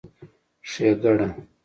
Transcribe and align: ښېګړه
ښېګړه 0.69 1.27